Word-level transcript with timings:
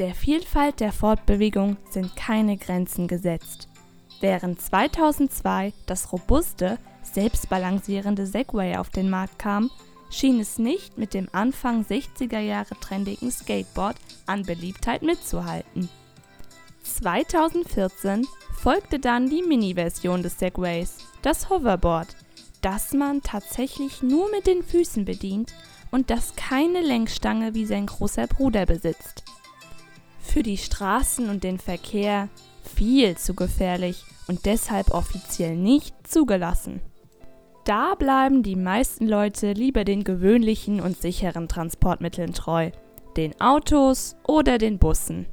Der 0.00 0.14
Vielfalt 0.14 0.80
der 0.80 0.92
Fortbewegung 0.92 1.76
sind 1.90 2.16
keine 2.16 2.56
Grenzen 2.56 3.06
gesetzt. 3.06 3.68
Während 4.20 4.58
2002 4.58 5.74
das 5.84 6.10
robuste, 6.10 6.78
selbstbalancierende 7.02 8.26
Segway 8.26 8.78
auf 8.78 8.88
den 8.88 9.10
Markt 9.10 9.38
kam, 9.38 9.70
schien 10.08 10.40
es 10.40 10.58
nicht 10.58 10.96
mit 10.96 11.12
dem 11.12 11.28
Anfang 11.32 11.82
60er 11.82 12.38
Jahre 12.38 12.76
trendigen 12.80 13.30
Skateboard 13.30 13.96
an 14.24 14.42
Beliebtheit 14.44 15.02
mitzuhalten. 15.02 15.90
2014 16.82 18.26
folgte 18.58 19.00
dann 19.00 19.28
die 19.28 19.42
Mini-Version 19.42 20.22
des 20.22 20.38
Segways, 20.38 20.96
das 21.20 21.50
Hoverboard, 21.50 22.16
das 22.62 22.94
man 22.94 23.20
tatsächlich 23.20 24.02
nur 24.02 24.30
mit 24.30 24.46
den 24.46 24.62
Füßen 24.62 25.04
bedient 25.04 25.52
und 25.90 26.08
das 26.08 26.36
keine 26.36 26.80
Lenkstange 26.80 27.52
wie 27.52 27.66
sein 27.66 27.84
großer 27.84 28.26
Bruder 28.28 28.64
besitzt. 28.64 29.24
Für 30.32 30.44
die 30.44 30.58
Straßen 30.58 31.28
und 31.28 31.42
den 31.42 31.58
Verkehr 31.58 32.28
viel 32.76 33.16
zu 33.16 33.34
gefährlich 33.34 34.04
und 34.28 34.46
deshalb 34.46 34.92
offiziell 34.92 35.56
nicht 35.56 35.92
zugelassen. 36.06 36.80
Da 37.64 37.96
bleiben 37.96 38.44
die 38.44 38.54
meisten 38.54 39.08
Leute 39.08 39.54
lieber 39.54 39.82
den 39.82 40.04
gewöhnlichen 40.04 40.80
und 40.80 41.00
sicheren 41.00 41.48
Transportmitteln 41.48 42.32
treu, 42.32 42.70
den 43.16 43.40
Autos 43.40 44.14
oder 44.24 44.58
den 44.58 44.78
Bussen. 44.78 45.26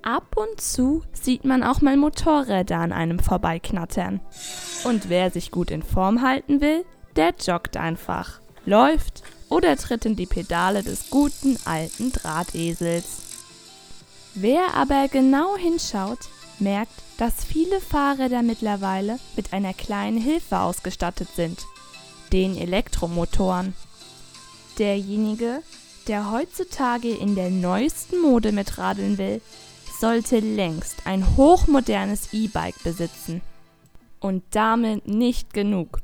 Ab 0.00 0.34
und 0.34 0.62
zu 0.62 1.02
sieht 1.12 1.44
man 1.44 1.62
auch 1.62 1.82
mal 1.82 1.98
Motorräder 1.98 2.78
an 2.78 2.92
einem 2.92 3.18
vorbeiknattern. 3.18 4.20
Und 4.84 5.10
wer 5.10 5.30
sich 5.30 5.50
gut 5.50 5.70
in 5.70 5.82
Form 5.82 6.22
halten 6.22 6.62
will, 6.62 6.86
der 7.16 7.34
joggt 7.38 7.76
einfach, 7.76 8.40
läuft 8.64 9.22
oder 9.50 9.76
tritt 9.76 10.06
in 10.06 10.16
die 10.16 10.24
Pedale 10.24 10.82
des 10.82 11.10
guten 11.10 11.58
alten 11.66 12.12
Drahtesels. 12.12 13.29
Wer 14.34 14.74
aber 14.74 15.08
genau 15.08 15.56
hinschaut, 15.56 16.18
merkt, 16.60 16.92
dass 17.18 17.44
viele 17.44 17.80
Fahrräder 17.80 18.42
mittlerweile 18.42 19.18
mit 19.36 19.52
einer 19.52 19.74
kleinen 19.74 20.18
Hilfe 20.18 20.60
ausgestattet 20.60 21.28
sind, 21.34 21.66
den 22.32 22.56
Elektromotoren. 22.56 23.74
Derjenige, 24.78 25.62
der 26.06 26.30
heutzutage 26.30 27.10
in 27.10 27.34
der 27.34 27.50
neuesten 27.50 28.20
Mode 28.20 28.52
mitradeln 28.52 29.18
will, 29.18 29.42
sollte 30.00 30.38
längst 30.38 31.06
ein 31.06 31.36
hochmodernes 31.36 32.32
E-Bike 32.32 32.82
besitzen. 32.82 33.42
Und 34.20 34.42
damit 34.50 35.06
nicht 35.06 35.52
genug. 35.52 36.00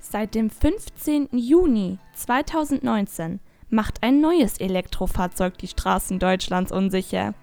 Seit 0.00 0.34
dem 0.34 0.50
15. 0.50 1.28
Juni 1.32 1.98
2019 2.14 3.40
macht 3.68 4.02
ein 4.02 4.20
neues 4.20 4.58
Elektrofahrzeug 4.58 5.58
die 5.58 5.68
Straßen 5.68 6.18
Deutschlands 6.18 6.72
unsicher. 6.72 7.34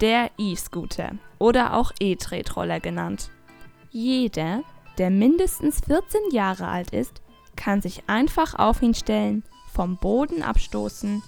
Der 0.00 0.30
E-Scooter 0.38 1.12
oder 1.38 1.74
auch 1.74 1.92
E-Tretroller 2.00 2.80
genannt. 2.80 3.30
Jeder, 3.90 4.62
der 4.98 5.10
mindestens 5.10 5.80
14 5.86 6.20
Jahre 6.32 6.66
alt 6.66 6.90
ist, 6.90 7.22
kann 7.56 7.80
sich 7.80 8.02
einfach 8.08 8.54
auf 8.54 8.82
ihn 8.82 8.94
stellen, 8.94 9.44
vom 9.72 9.96
Boden 9.96 10.42
abstoßen, 10.42 11.22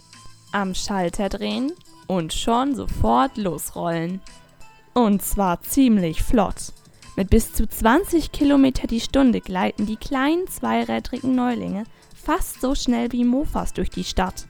am 0.52 0.74
Schalter 0.74 1.28
drehen 1.28 1.72
und 2.06 2.32
schon 2.32 2.74
sofort 2.74 3.36
losrollen. 3.36 4.20
Und 4.94 5.22
zwar 5.22 5.60
ziemlich 5.62 6.22
flott. 6.22 6.72
Mit 7.16 7.30
bis 7.30 7.52
zu 7.52 7.68
20 7.68 8.32
km 8.32 8.72
die 8.90 9.00
Stunde 9.00 9.40
gleiten 9.40 9.86
die 9.86 9.96
kleinen 9.96 10.46
zweirädrigen 10.48 11.34
Neulinge 11.34 11.84
fast 12.14 12.60
so 12.60 12.74
schnell 12.74 13.12
wie 13.12 13.24
Mofas 13.24 13.72
durch 13.72 13.90
die 13.90 14.04
Stadt. 14.04 14.48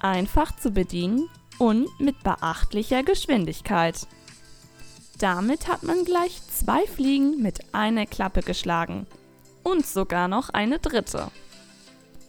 Einfach 0.00 0.56
zu 0.56 0.70
bedienen 0.70 1.28
und 1.60 1.88
mit 2.00 2.22
beachtlicher 2.22 3.02
Geschwindigkeit. 3.02 4.06
Damit 5.18 5.68
hat 5.68 5.82
man 5.82 6.06
gleich 6.06 6.40
zwei 6.48 6.86
Fliegen 6.86 7.42
mit 7.42 7.74
einer 7.74 8.06
Klappe 8.06 8.40
geschlagen. 8.40 9.06
Und 9.62 9.86
sogar 9.86 10.26
noch 10.26 10.48
eine 10.48 10.78
dritte. 10.78 11.30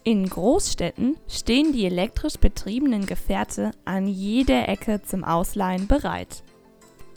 In 0.03 0.27
Großstädten 0.27 1.15
stehen 1.29 1.71
die 1.71 1.85
elektrisch 1.85 2.37
betriebenen 2.39 3.05
Gefährte 3.05 3.71
an 3.85 4.07
jeder 4.07 4.67
Ecke 4.67 5.01
zum 5.01 5.23
Ausleihen 5.23 5.87
bereit. 5.87 6.43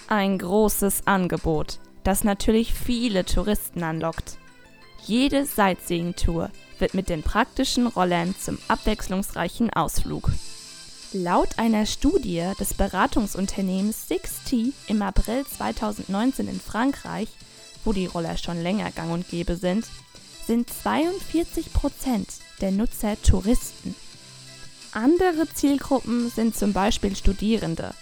Ein 0.07 0.39
großes 0.39 1.09
Angebot, 1.09 1.81
das 2.05 2.23
natürlich 2.23 2.75
viele 2.75 3.25
Touristen 3.25 3.83
anlockt. 3.83 4.39
Jede 5.05 5.47
Sightseeing-Tour 5.47 6.51
wird 6.79 6.95
mit 6.95 7.09
den 7.09 7.25
praktischen 7.25 7.89
Rollern 7.89 8.37
zum 8.39 8.59
abwechslungsreichen 8.69 9.73
Ausflug. 9.73 10.31
Laut 11.17 11.61
einer 11.61 11.87
Studie 11.87 12.43
des 12.59 12.75
Beratungsunternehmens 12.75 14.11
6T 14.11 14.73
im 14.89 15.01
April 15.01 15.47
2019 15.47 16.49
in 16.49 16.59
Frankreich, 16.59 17.29
wo 17.85 17.93
die 17.93 18.07
Roller 18.07 18.37
schon 18.37 18.61
länger 18.61 18.91
gang 18.91 19.13
und 19.13 19.29
gäbe 19.29 19.55
sind, 19.55 19.87
sind 20.45 20.69
42 20.69 21.73
Prozent 21.73 22.27
der 22.61 22.73
Nutzer 22.73 23.15
Touristen. 23.23 23.95
Andere 24.91 25.47
Zielgruppen 25.55 26.31
sind 26.31 26.57
zum 26.57 26.73
Beispiel 26.73 27.15
Studierende, 27.15 27.95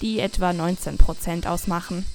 die 0.00 0.20
etwa 0.20 0.52
19 0.52 0.96
Prozent 0.96 1.48
ausmachen. 1.48 2.06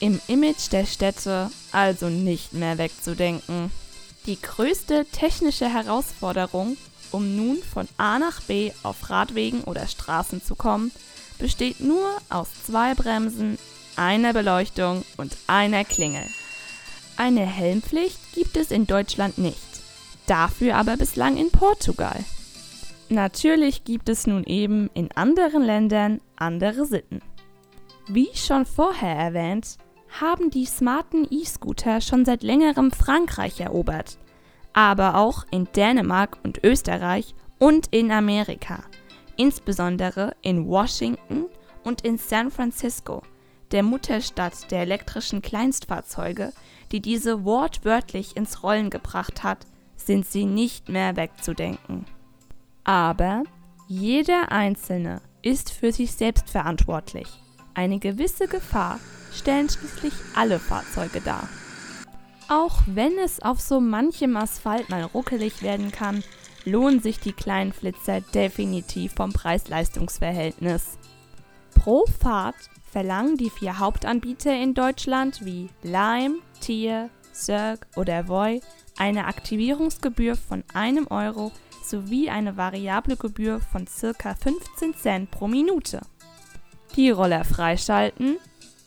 Im 0.00 0.20
Image 0.26 0.70
der 0.70 0.84
Städte 0.84 1.50
also 1.72 2.10
nicht 2.10 2.52
mehr 2.52 2.76
wegzudenken. 2.76 3.70
Die 4.26 4.38
größte 4.38 5.06
technische 5.12 5.72
Herausforderung, 5.72 6.76
um 7.12 7.36
nun 7.36 7.58
von 7.58 7.88
A 7.96 8.18
nach 8.18 8.40
B 8.42 8.72
auf 8.82 9.10
Radwegen 9.10 9.62
oder 9.64 9.86
Straßen 9.86 10.42
zu 10.42 10.54
kommen, 10.54 10.92
besteht 11.38 11.80
nur 11.80 12.08
aus 12.28 12.48
zwei 12.64 12.94
Bremsen, 12.94 13.58
einer 13.96 14.32
Beleuchtung 14.32 15.04
und 15.16 15.36
einer 15.46 15.84
Klingel. 15.84 16.26
Eine 17.16 17.46
Helmpflicht 17.46 18.18
gibt 18.34 18.56
es 18.56 18.70
in 18.70 18.86
Deutschland 18.86 19.38
nicht, 19.38 19.58
dafür 20.26 20.76
aber 20.76 20.96
bislang 20.96 21.36
in 21.36 21.50
Portugal. 21.50 22.24
Natürlich 23.08 23.84
gibt 23.84 24.08
es 24.08 24.26
nun 24.26 24.44
eben 24.44 24.90
in 24.92 25.12
anderen 25.12 25.62
Ländern 25.62 26.20
andere 26.36 26.86
Sitten. 26.86 27.20
Wie 28.08 28.28
schon 28.34 28.66
vorher 28.66 29.16
erwähnt, 29.16 29.78
haben 30.20 30.50
die 30.50 30.66
smarten 30.66 31.26
E-Scooter 31.30 32.00
schon 32.00 32.24
seit 32.24 32.42
längerem 32.42 32.90
Frankreich 32.90 33.60
erobert, 33.60 34.18
aber 34.76 35.14
auch 35.14 35.46
in 35.50 35.66
Dänemark 35.74 36.36
und 36.44 36.62
Österreich 36.62 37.34
und 37.58 37.86
in 37.92 38.12
Amerika, 38.12 38.84
insbesondere 39.36 40.36
in 40.42 40.68
Washington 40.68 41.46
und 41.82 42.02
in 42.02 42.18
San 42.18 42.50
Francisco, 42.50 43.22
der 43.72 43.82
Mutterstadt 43.82 44.70
der 44.70 44.82
elektrischen 44.82 45.40
Kleinstfahrzeuge, 45.40 46.52
die 46.92 47.00
diese 47.00 47.46
wortwörtlich 47.46 48.36
ins 48.36 48.62
Rollen 48.62 48.90
gebracht 48.90 49.42
hat, 49.42 49.66
sind 49.96 50.26
sie 50.26 50.44
nicht 50.44 50.90
mehr 50.90 51.16
wegzudenken. 51.16 52.04
Aber 52.84 53.44
jeder 53.88 54.52
Einzelne 54.52 55.22
ist 55.40 55.72
für 55.72 55.90
sich 55.90 56.12
selbst 56.12 56.50
verantwortlich. 56.50 57.28
Eine 57.72 57.98
gewisse 57.98 58.46
Gefahr 58.46 59.00
stellen 59.32 59.70
schließlich 59.70 60.12
alle 60.34 60.58
Fahrzeuge 60.58 61.22
dar. 61.22 61.48
Auch 62.48 62.82
wenn 62.86 63.18
es 63.18 63.40
auf 63.40 63.60
so 63.60 63.80
manchem 63.80 64.36
Asphalt 64.36 64.88
mal 64.88 65.02
ruckelig 65.02 65.62
werden 65.62 65.90
kann, 65.90 66.22
lohnen 66.64 67.00
sich 67.00 67.18
die 67.18 67.32
kleinen 67.32 67.72
Flitzer 67.72 68.20
definitiv 68.20 69.14
vom 69.14 69.32
Preis-Leistungs-Verhältnis. 69.32 70.96
Pro 71.74 72.06
Fahrt 72.20 72.56
verlangen 72.90 73.36
die 73.36 73.50
vier 73.50 73.80
Hauptanbieter 73.80 74.54
in 74.54 74.74
Deutschland 74.74 75.44
wie 75.44 75.68
Lime, 75.82 76.36
Tier, 76.60 77.10
Cirque 77.34 77.86
oder 77.96 78.28
Voi 78.28 78.60
eine 78.96 79.26
Aktivierungsgebühr 79.26 80.36
von 80.36 80.62
einem 80.72 81.08
Euro 81.08 81.50
sowie 81.84 82.30
eine 82.30 82.56
variable 82.56 83.16
Gebühr 83.16 83.60
von 83.60 83.86
ca. 83.86 84.34
15 84.34 84.94
Cent 84.94 85.30
pro 85.30 85.48
Minute. 85.48 86.00
Die 86.94 87.10
Roller 87.10 87.44
freischalten? 87.44 88.36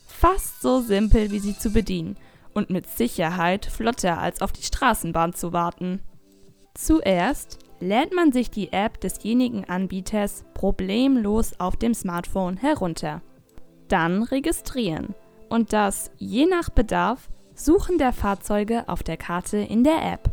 Fast 0.07 0.61
so 0.61 0.81
simpel 0.81 1.31
wie 1.31 1.39
sie 1.39 1.57
zu 1.57 1.69
bedienen 1.71 2.17
und 2.59 2.69
mit 2.69 2.87
Sicherheit 2.87 3.65
flotter 3.65 4.19
als 4.19 4.41
auf 4.41 4.51
die 4.51 4.63
Straßenbahn 4.63 5.33
zu 5.33 5.53
warten. 5.53 6.01
Zuerst 6.75 7.57
lädt 7.79 8.13
man 8.13 8.33
sich 8.33 8.51
die 8.51 8.73
App 8.73 8.99
desjenigen 8.99 9.63
Anbieters 9.63 10.43
problemlos 10.53 11.57
auf 11.59 11.77
dem 11.77 11.93
Smartphone 11.93 12.57
herunter. 12.57 13.21
Dann 13.87 14.23
registrieren 14.23 15.15
und 15.47 15.71
das 15.73 16.11
je 16.17 16.45
nach 16.45 16.69
Bedarf 16.69 17.29
Suchen 17.55 17.97
der 17.97 18.13
Fahrzeuge 18.13 18.87
auf 18.87 19.03
der 19.03 19.17
Karte 19.17 19.57
in 19.57 19.83
der 19.83 20.01
App. 20.13 20.31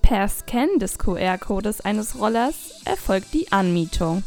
Per 0.00 0.28
Scan 0.28 0.78
des 0.78 0.98
QR-Codes 0.98 1.82
eines 1.82 2.18
Rollers 2.18 2.82
erfolgt 2.84 3.32
die 3.32 3.52
Anmietung. 3.52 4.22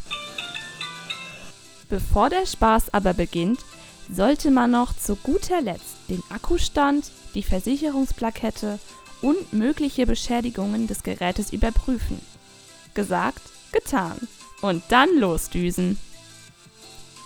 Bevor 1.89 2.30
der 2.30 2.45
Spaß 2.45 2.94
aber 2.94 3.13
beginnt, 3.13 3.60
sollte 4.12 4.51
man 4.51 4.72
noch 4.72 4.95
zu 4.95 5.16
guter 5.16 5.62
Letzt 5.62 5.94
den 6.10 6.24
Akkustand, 6.30 7.12
die 7.34 7.44
Versicherungsplakette 7.44 8.80
und 9.22 9.54
mögliche 9.54 10.06
Beschädigungen 10.06 10.88
des 10.88 11.04
Gerätes 11.04 11.52
überprüfen. 11.52 12.19
Gesagt, 12.94 13.42
getan. 13.72 14.28
Und 14.62 14.84
dann 14.90 15.18
losdüsen. 15.18 15.98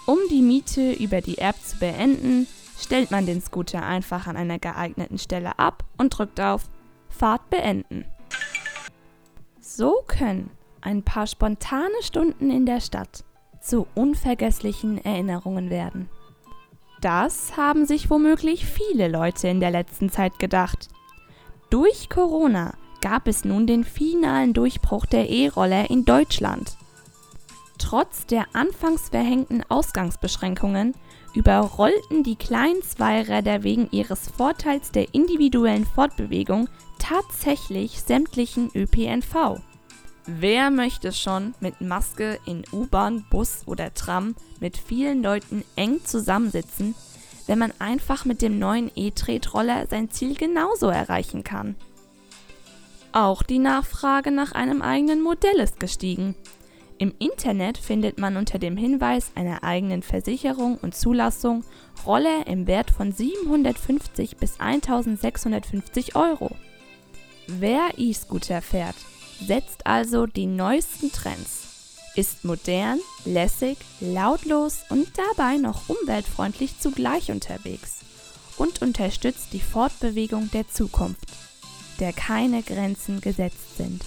Um 0.06 0.18
die 0.31 0.42
Miete 0.42 0.94
über 0.94 1.22
die 1.22 1.38
App 1.38 1.56
zu 1.64 1.78
beenden, 1.78 2.48
stellt 2.80 3.12
man 3.12 3.26
den 3.26 3.42
Scooter 3.42 3.84
einfach 3.86 4.28
an 4.28 4.38
einer 4.38 4.58
geeigneten 4.58 5.20
Stelle 5.20 5.60
ab 5.60 5.84
und 5.98 6.18
drückt 6.18 6.40
auf 6.40 6.64
Fahrt 7.10 7.50
beenden. 7.50 8.06
So 9.60 10.04
können 10.08 10.50
ein 10.82 11.04
paar 11.04 11.28
spontane 11.28 12.02
Stunden 12.02 12.50
in 12.50 12.66
der 12.66 12.80
Stadt 12.80 13.24
zu 13.62 13.88
unvergesslichen 13.94 15.04
Erinnerungen 15.04 15.70
werden. 15.70 16.10
Das 17.01 17.56
haben 17.56 17.86
sich 17.86 18.10
womöglich 18.10 18.66
viele 18.66 19.07
Leute 19.07 19.48
in 19.48 19.60
der 19.60 19.72
letzten 19.72 20.10
Zeit 20.10 20.38
gedacht. 20.40 20.90
Durch 21.69 22.10
Corona 22.10 22.74
gab 23.01 23.28
es 23.28 23.46
nun 23.46 23.68
den 23.68 23.84
finalen 23.84 24.54
Durchbruch 24.54 25.06
der 25.06 25.30
E-Roller 25.30 25.90
in 25.90 26.04
Deutschland. 26.04 26.75
Trotz 27.78 28.25
der 28.25 28.46
anfangs 28.54 29.10
verhängten 29.10 29.63
Ausgangsbeschränkungen 29.69 30.94
überrollten 31.34 32.24
die 32.24 32.36
kleinen 32.36 32.81
Zweiräder 32.81 33.63
wegen 33.63 33.88
ihres 33.92 34.30
Vorteils 34.30 34.92
der 34.92 35.13
individuellen 35.13 35.86
Fortbewegung 35.86 36.68
tatsächlich 36.98 38.01
sämtlichen 38.01 38.69
ÖPNV. 38.75 39.62
Wer 40.38 40.70
möchte 40.70 41.12
schon 41.12 41.56
mit 41.60 41.81
Maske 41.81 42.38
in 42.46 42.64
U-Bahn, 42.72 43.26
Bus 43.31 43.64
oder 43.66 43.96
Tram 43.96 44.36
mit 44.60 44.78
vielen 44.78 45.24
Leuten 45.24 45.64
eng 45.76 46.06
zusammensitzen, 46.06 46.94
wenn 47.48 47.58
man 47.58 47.74
einfach 47.80 48.26
mit 48.26 48.44
dem 48.44 48.60
neuen 48.60 48.92
E-Tretroller 48.96 49.88
sein 49.88 50.12
Ziel 50.12 50.36
genauso 50.36 50.90
erreichen 50.90 51.44
kann? 51.44 51.76
Auch 53.12 53.42
die 53.42 53.58
Nachfrage 53.58 54.30
nach 54.30 54.52
einem 54.52 54.84
eigenen 54.84 55.24
Modell 55.24 55.60
ist 55.60 55.80
gestiegen. 55.80 56.36
Im 57.00 57.12
Internet 57.18 57.80
findet 57.80 58.20
man 58.20 58.38
unter 58.38 58.60
dem 58.60 58.78
Hinweis 58.78 59.32
einer 59.34 59.64
eigenen 59.64 60.04
Versicherung 60.04 60.78
und 60.80 60.94
Zulassung 60.94 61.64
Roller 62.06 62.46
im 62.46 62.68
Wert 62.68 62.92
von 62.92 63.12
750 63.12 64.38
bis 64.38 64.60
1650 64.60 66.16
Euro. 66.16 66.52
Wer 67.48 67.90
E-Scooter 67.98 68.62
fährt, 68.62 68.96
setzt 69.45 69.86
also 69.86 70.25
die 70.25 70.45
neuesten 70.45 71.12
Trends, 71.12 72.12
ist 72.15 72.44
modern, 72.44 73.00
lässig, 73.25 73.77
lautlos 74.00 74.80
und 74.89 75.07
dabei 75.18 75.57
noch 75.57 75.89
umweltfreundlich 75.89 76.80
zugleich 76.80 77.31
unterwegs 77.31 78.00
und 78.57 78.81
unterstützt 78.81 79.53
die 79.53 79.62
Fortbewegung 79.62 80.51
der 80.51 80.68
Zukunft, 80.68 81.25
der 82.00 82.13
keine 82.13 82.62
Grenzen 82.62 83.21
gesetzt 83.21 83.77
sind. 83.77 84.03